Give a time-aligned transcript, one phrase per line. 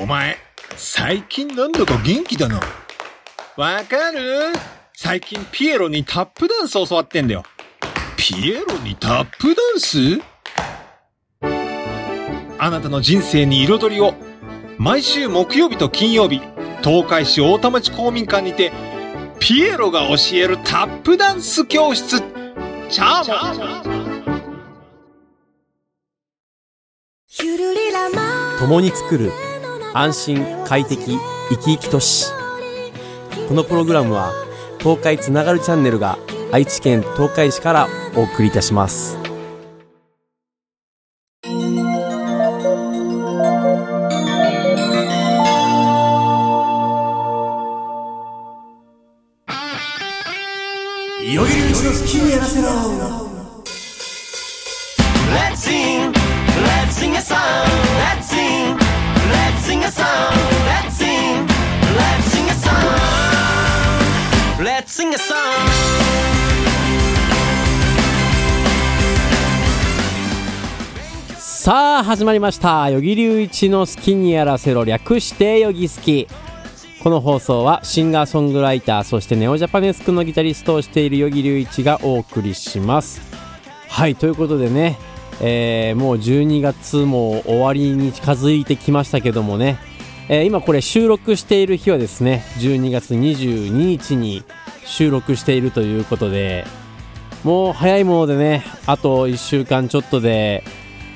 [0.00, 0.36] お前、
[0.76, 2.60] 最近なんだか元気だな。
[3.56, 4.52] わかる？
[4.96, 7.44] 最近ピエロにタップダンス教わってんだよ。
[8.16, 10.20] ピエロにタップダンス？
[12.58, 14.14] あなたの人生に彩りを。
[14.78, 16.40] 毎週木曜日と金曜日、
[16.82, 18.72] 東海市大田町公民館にて、
[19.38, 22.20] ピエロが教えるタップダンス教室。
[22.90, 23.36] チャーモ
[23.80, 23.84] ン
[28.58, 29.30] 共に作る
[29.96, 31.16] 安心快適
[31.50, 32.26] 生き生き都市
[33.48, 34.32] このプログラムは
[34.80, 36.18] 東海つながるチャンネルが
[36.50, 39.16] 愛知県東海市からお送りいたします。
[51.22, 53.23] いよいようちの好きにやらせろ。
[65.14, 65.36] A song.
[71.38, 72.82] さあ始まりました。
[72.90, 76.26] 与木隆一の好きにやらせろ略してよぎ好き
[77.02, 83.22] この放送はシンガーソングライターそしてネオジャパネスクのギタリストをしている与木隆一がお送りします。
[83.88, 84.98] はいということでね、
[85.40, 89.78] えーもう12月も終わりに近づいてきましたけどもね、
[90.28, 94.42] えー今これ収録している日はですね12月22日に
[94.84, 96.66] 収録しているということで
[97.42, 100.64] もう早いものでねあと1週間ちょっとで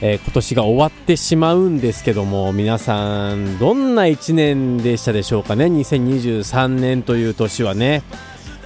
[0.00, 8.02] えー今年が終わってしまうんですけども皆さんどんな1年でしたでしょうかね？2023年という年はね。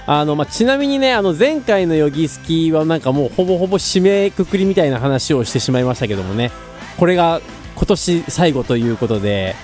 [0.05, 6.51] あの、まあ、ちなみにねあの前回のヨギスキはなんかもうほぼほぼ締めくくりみたいな話をしてしまいましたけどもね。
[6.97, 7.41] これが
[7.75, 9.55] 今年最後ということで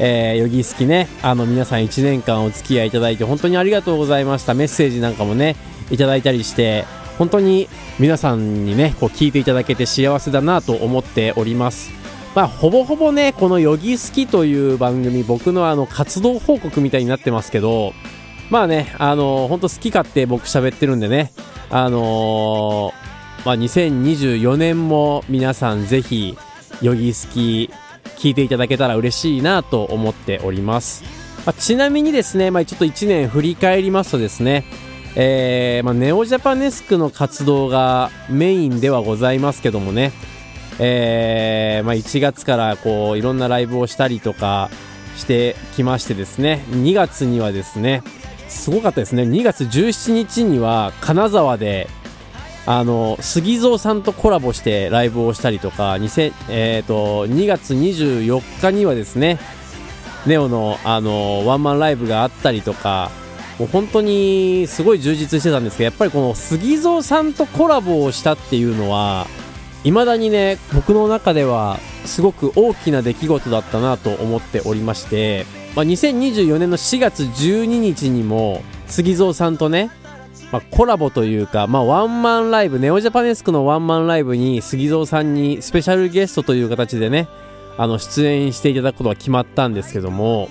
[0.00, 4.54] えー、ヨギスキねあの皆さん1年間お付き合いいただいて本当にありがとうございました。
[4.54, 5.56] メッセージなんかもね
[5.90, 6.84] いただいたりして
[7.18, 7.68] 本当に
[7.98, 11.90] 皆さんにねこう聞いていただけて幸せだなと思っております。
[12.34, 17.92] まあほぼほぼねこの「ヨギスキ」という番組僕のあの活動報告みたいになってますけど
[18.50, 21.32] まあねあの本当好き勝手僕喋ってるんでね
[21.70, 23.10] あのー
[23.44, 26.36] まあ2024年も皆さんぜひ
[26.82, 27.70] ヨギスキ
[28.20, 31.04] 聞いていただけたら嬉しいなと思っております、
[31.46, 34.64] まあちなみにですね、まあ、ちょっと1年振り返りますとですね
[35.16, 40.12] えーまあ、ネオジャパネスクの活動がメインではございますけどもね、
[40.78, 44.70] えーまあ、1月からこういろんなライブをしたりとか
[45.16, 48.04] してきましてですね2月にはですね
[48.50, 49.22] すごかったですね。
[49.22, 51.88] 2月17日には金沢で
[52.72, 59.40] あの杉蔵さんとコラボしてライブをしたりとか2000、えー、と2月24日にはですね
[60.24, 63.10] ネオのあのワンマンライブがあったりとか
[63.58, 69.26] もう本当にすごい充実してたんですけどやっぱりこの杉蔵さんとコラボをしたっていうのは
[69.82, 75.44] 未だにね僕の中ではすごく大きな出来事だったなと思っておりまして、
[75.74, 79.90] まあ、2024年の4月12日にも杉蔵さんとね、
[80.52, 87.28] まあ、コラボというか、まあ、ワンマンライブネオジャパネスクのワンマンライブに杉蔵さんにスペシャルゲストという形でね
[87.78, 90.48] あの出演していただくことが決まったんですけども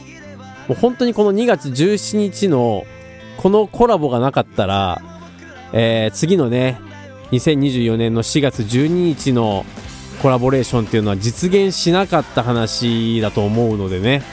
[0.68, 2.86] もう本当にこの2月17日の
[3.38, 5.02] このコラボがなかったら、
[5.74, 6.80] えー次のね
[7.32, 9.66] 2024年の4月12日の
[10.22, 14.24] コラボレーションっていうのは実現しなかった話だと思うのでね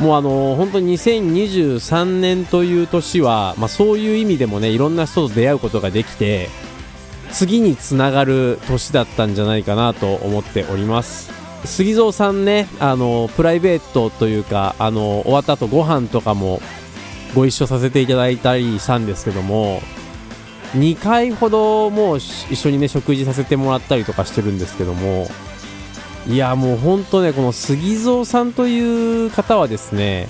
[0.00, 6.48] もうあの本当に2023年という年は、まあ、そういう意味でもねいろんな人と出会うことができて
[7.32, 11.38] 次につながる年だったんじゃないかなと思っております。
[11.64, 16.60] 杉蔵さんねあのプライベートというかあの終わった後ご飯とかも
[17.34, 19.82] ご一緒させていただいたりしたんですけども
[20.74, 25.26] 2回ほどもう一緒にね食事させてもらったりとかしてるんですけども
[26.28, 30.28] いやもうほんとねこの杉蔵さんという方はですね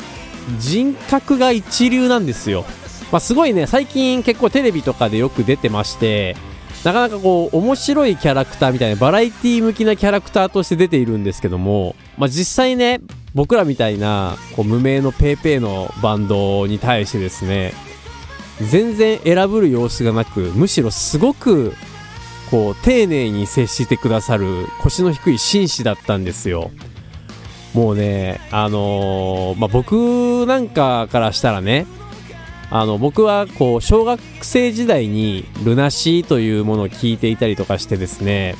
[0.58, 2.64] 人格が一流なんですよ、
[3.10, 6.36] まあ、すごいね最近結構テレビとかでよく出てまして
[6.84, 13.00] なかなかこう面白いキャラクターみたいなバラエティ向きなキャラクターとして出ているんですけども、まあ、実際ね
[13.34, 17.72] 僕らみたいなこう無名の PayPay のバンドに対してですね
[18.70, 21.74] 全然選ぶる様子がなくむしろすごく
[22.50, 26.70] こう丁寧に接してくださる腰の低い紳士だったんですよ。
[27.74, 31.86] もうねあのーまあ、僕なんかからしたらね
[32.70, 38.56] あの僕はこう小学生時代にルナシーというものを聞いていたりとかしてですね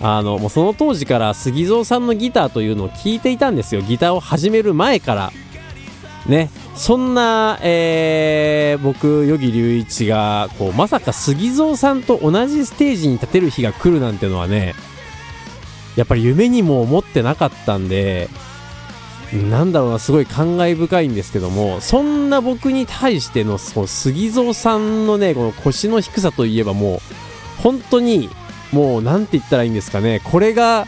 [0.00, 3.82] あのもうその当時から杉蔵さんのギターというのを聞いていたんですよ。
[3.82, 5.32] ギターを始める前から。
[6.26, 6.50] ね。
[6.74, 14.74] そんな、えー僕与木隆一がこうまさか杉蔵さんと同じステージに立てる日が来るなんてのはね
[15.96, 18.28] やっぱり夢にも思ってなかったんで
[19.32, 27.00] なんだろうなすごい感慨深いんですけどもそんな僕に対してのその杉蔵さんのねこの腰の低さといえばもう
[27.62, 28.28] 本当に
[28.72, 30.86] もうなんて言ったらいいんですかねこれが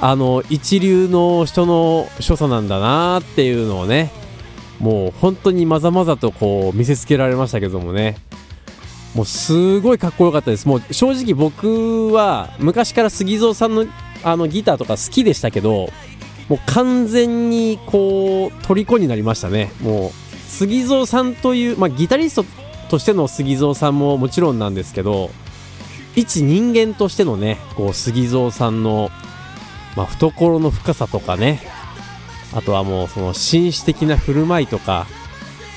[0.00, 4.10] あの一流の人の所作なんだなっていうのをね
[4.82, 8.18] もう本当にまざまざとこう見せつけられましたけどもね。
[9.14, 10.66] もうすごいかっこよかったです。
[10.66, 13.86] もう正直僕は昔から杉蔵さんの
[14.24, 15.88] あのギターとか好きでしたけど
[16.48, 19.72] もう完全にこう虜になりましたね。
[19.80, 20.10] もう
[20.48, 22.44] 杉蔵さんという、まあ、ギタリスト
[22.90, 25.30] としての杉蔵さんももちろんなんですけど
[26.14, 29.10] 一人間としてのねこう杉蔵さんの、
[29.96, 31.60] まあ、懐の深さとかね。
[32.54, 35.06] あとはもうその紳士的な振る舞いとか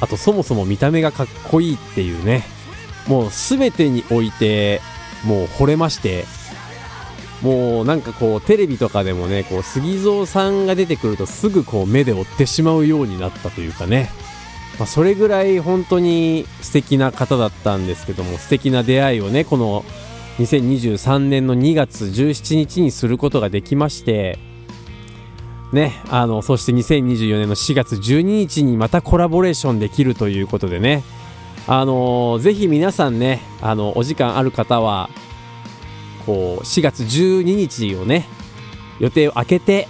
[0.02, 2.56] あとそもそも見た目がかっこいいっていうね。
[3.08, 4.82] もう全てにおいて
[5.24, 6.26] もう惚れまして
[7.42, 14.10] もうなんかこうテレビとかでもねこう杉蔵さんが出てくるとすぐこう目で追ってしまうようになったというかね、
[14.80, 19.84] まあ、それぐらい本当に素敵な方だったんですけども素敵な出会いをねこの
[20.40, 24.40] 2023年の2月17日にすることができまして
[25.72, 31.04] ねあのそして2024年の4月12日にまたコラボレーションできるということでね。
[31.68, 35.10] あのーぜひ皆さんねあのお時間ある方は
[36.26, 38.28] こう4月12日をね
[39.00, 39.88] 予定を空けて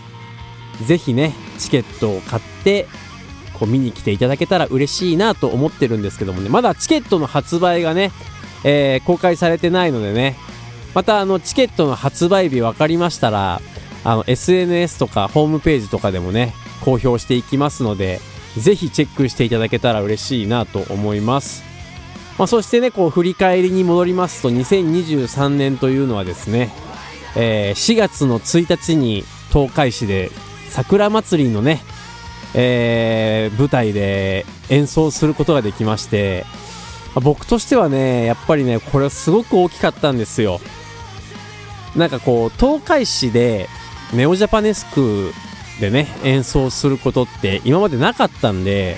[0.85, 2.87] ぜひねチケットを買って
[3.59, 6.49] こう見に来ていただけたら嬉しいなと思ってるんですけどもね。
[6.49, 8.11] まだチケットの発売がね、
[8.63, 10.35] えー公開されてないのでね。
[10.93, 13.61] またあのチケットの発売日分かりましたら
[14.05, 16.53] あの SNS とかホームページとかでもね
[16.85, 18.21] 公表していきますので
[18.57, 21.63] ぜひチェックしていただけたら嬉しいなと思います。
[22.37, 26.69] まあ、そしてねこう振り返りに戻りますと2023年というのはですね、
[27.35, 30.31] えー4月の1日に東海市で
[30.69, 31.81] 桜祭りのね、
[32.53, 36.45] えー舞台で演奏することができまして、
[37.23, 40.59] 僕としてはねやっぱりねこれはすごく大きかったんですよ。
[41.95, 43.69] なんかこう東海市で
[44.13, 45.33] ネオジャパネスク
[45.79, 48.97] でね演奏することって今までなかったんで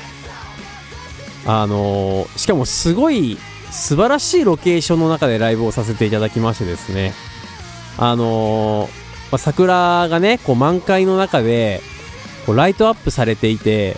[1.45, 3.37] あのーしかもすごい
[3.71, 7.13] 素晴らしいロケーションの中でライブをさせていただきましてですね。
[7.97, 11.81] あのーまあ桜がねこう満開の中で
[12.45, 13.97] こうライトアップされていて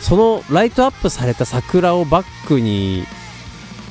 [0.00, 3.04] そのライトアップされた桜をバックに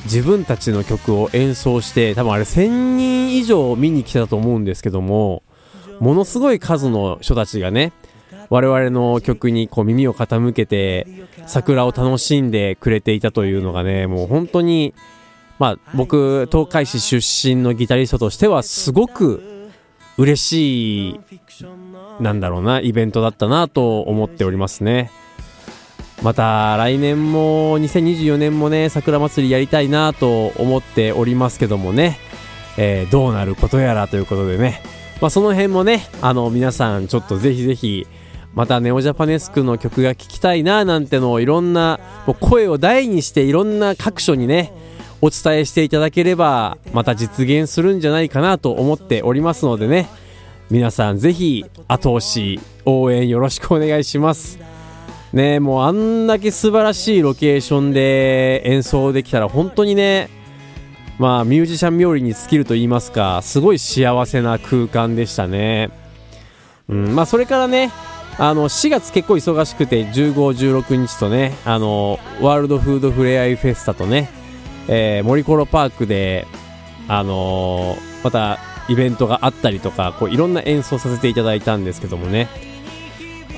[0.04, 2.68] 自分たちの曲を演奏して多分あれ1000
[2.98, 5.44] 人以上見に来たと思うんですけども
[6.00, 7.94] ものすごい数の人たちがね
[8.50, 11.07] 我々の曲にこう耳を傾けて
[11.47, 14.94] 桜を楽しんでくれていたというのがねもう本当に
[15.59, 19.69] まあ僕東海市出身のギタリストとしてはすごく
[20.18, 21.19] 嬉しい
[22.19, 25.12] なんだろうなイベントだったなと思っておりますね。
[26.24, 32.18] また来年も2024年もね桜祭りやりたいなと思っておりますけどもね、
[32.77, 34.81] えーどうなることやらということでね
[35.21, 38.07] まあその辺もねあの皆さんちょっとぜひぜひ
[38.53, 44.71] またネオジャパネスクの曲が聴きたいななんてのをいろんなもう声を大にしていろんな各所にね
[45.21, 50.07] お伝えしていただければまた実現するんじゃないかなと思っておりますのでね
[50.69, 54.59] 皆さんぜひ後押し応援よろしくお願いします。
[55.33, 60.30] ねえもうあんだけ素晴らしいロケーションで演奏できたら本当にね
[61.18, 65.90] まあミュージシャン冥利に尽きると言いますかすごい幸せな空間でしたね。
[66.90, 67.92] うんまあそれからね
[68.38, 70.34] あの4月結構忙しくて15、
[70.84, 74.30] 16日とねあのワールドフードフレアイフェスタとね、
[74.90, 76.45] えー、森コロパークで
[77.07, 78.57] あのーまた
[78.90, 82.48] イベントがあったりとかこういろんな演奏させていただいたんですけどもね。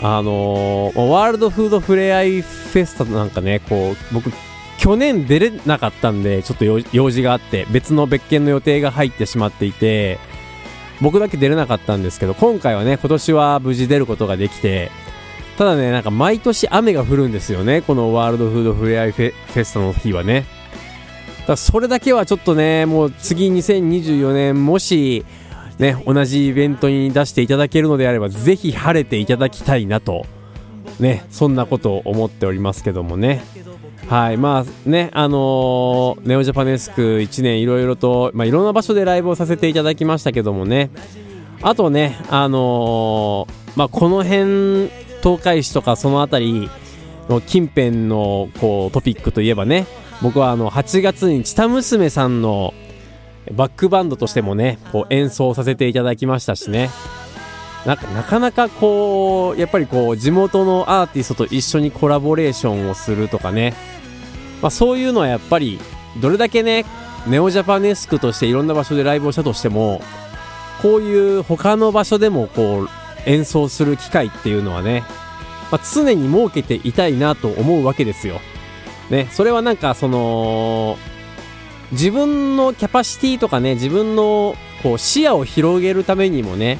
[0.03, 4.31] あのーワールドフードフレアイフェスタなんかねこう僕
[4.77, 10.19] 去年出れなかったんでちょっと用事があって別の別件の予定が入ってしまっていて
[11.01, 14.91] 僕だけ出れなかったんですけど今回はね今年は無事出ることができて
[15.57, 20.45] ただねなんか毎年雨が降るんですよねこのワールドフードフレアイフェスタの日はね。
[21.47, 25.25] だそれだけはちょっとねもう次2024年もし
[25.79, 30.25] ね同じイベントに出していただけるのであればぜひ晴れていただきたいなと
[30.99, 33.43] ねそんなことを思っておりますけどもね。
[34.07, 40.91] はいまあねあのーネオジャパネスク1年いろいろと、まあ、いろんな場所でライブをさせていただきましたけどもね。
[41.61, 44.89] あとねあのーまあこの辺
[45.21, 46.69] 東海市とかその辺り
[47.29, 49.85] の近辺のこうトピックといえばね
[50.21, 52.73] 僕はあの8月にチタ娘さんの
[53.53, 56.89] バックバンドとしてもねこう演奏させていただきましたしね。
[57.87, 63.73] なかなかなかこうやっぱりこう地元のアーティストと一緒にコラボレーションをするとかね、
[64.61, 65.79] まあ、そういうのはやっぱり
[66.21, 66.83] どれだけね
[67.27, 70.01] ネオジャパネスクとしていろんな場所でライブをしたとしても
[70.81, 72.89] こういう他の場所でもこう
[73.25, 75.05] 演奏する機会っていうのはね、
[75.71, 78.41] まあ、常に設けていたいなと思うわけですよ。
[79.09, 80.97] ね、それはなんかその
[81.93, 86.79] 自分のキャパシティとかね自分のこう視野を広げるためにもね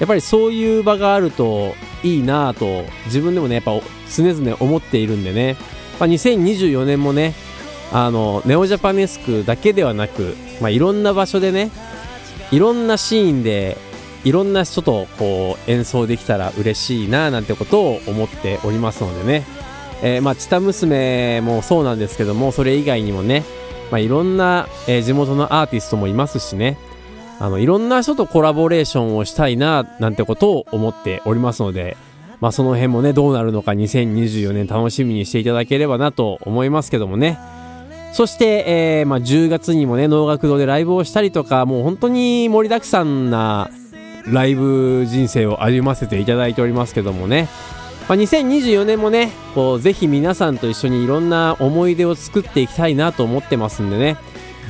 [0.00, 3.72] やっぱりそういう場があるといいなぁと自分でもねやっぱ
[4.10, 5.56] 常々思っているんでね、
[6.00, 7.34] まあ、2024年もね
[7.92, 11.70] あのネオジャパネスクだけではなく、まあ、いろんな場所でね
[12.50, 13.76] いろんなシーンで
[14.24, 19.46] いろんな人とこう演奏できたら嬉しいななんてことを思っておりますのでね、
[20.02, 23.44] えーまあ、チタ娘もそうなんですけどもそれ以外にもね、
[23.90, 26.78] まあ、いろんな、地元のアーティストもいますしね。
[27.40, 31.96] あのいろんな人とコラボレーションをしたいななんてことを思っておりますので、
[32.38, 37.38] まあ、その辺もねどうなるのか2024年楽しみにしていただければなと思いますけどもね。
[38.12, 43.70] そして、えーまあ、10月にもね能楽堂でライブをしたりとかもう本当に盛りだくさんな
[44.26, 47.48] ライブ人生を歩ませていただいておりますけどもね、
[48.08, 54.18] まあ、2024年もねこうぜひ皆さんと一緒にいろんな思い出を作っていきたいなと思ってますんでね。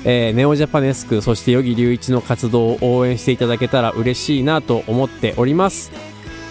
[0.05, 5.93] えーネオジャパネスクそしてヨギ隆一の活動を応援していただけたら嬉しいなと思っております。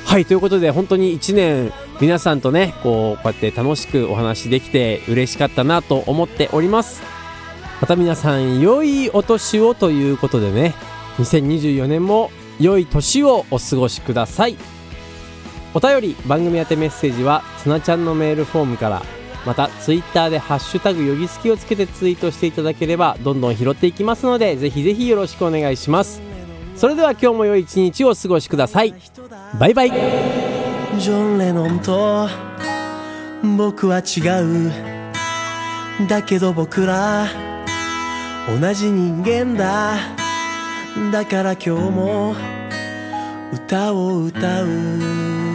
[0.06, 7.02] はいということで本当に1年皆さんとねこうこうやって楽しくお話できて嬉しかったなと思っております。
[7.82, 10.74] また皆さん良いお年をということでね
[11.18, 14.58] 2024年も良い年をお過ごしください。
[15.74, 19.04] お便り番組宛てメッセージはつなちゃんのメールフォームから
[19.46, 26.22] またツイッターでハッシュタグよぎすきをつけてツイートしていただければどんどん拾っていきますのでぜひぜひよろしくお願いします。
[26.76, 28.94] それでは今日も良い一日をお過ごしください。
[29.60, 29.92] バイバイ。
[31.00, 32.28] ジョン・レノンと
[33.58, 34.72] 僕は違う。
[36.08, 37.28] だけど僕ら
[38.60, 39.98] 同じ人間だ。
[41.12, 42.36] だから今日も
[43.54, 45.49] 歌を歌う。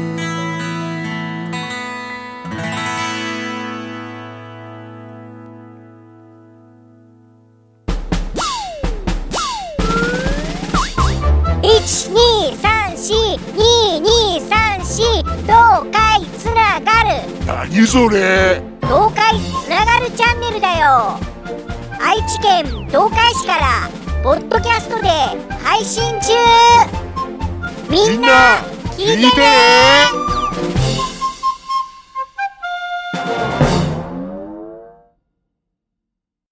[13.38, 17.10] 2234東海つながる。
[17.46, 18.62] 何それ？
[18.82, 21.18] 東海つながるチャンネルだよ。
[22.00, 23.88] 愛知県東海市から
[24.22, 25.08] ポッドキャストで
[25.62, 26.32] 配信中。
[27.88, 28.28] みんな
[28.96, 30.33] 聞いてね。